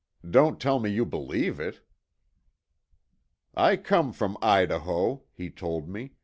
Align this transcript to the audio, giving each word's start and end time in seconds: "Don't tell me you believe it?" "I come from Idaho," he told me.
"Don't 0.27 0.59
tell 0.59 0.79
me 0.79 0.89
you 0.89 1.05
believe 1.05 1.59
it?" 1.59 1.81
"I 3.53 3.77
come 3.77 4.11
from 4.13 4.35
Idaho," 4.41 5.21
he 5.31 5.51
told 5.51 5.87
me. 5.87 6.13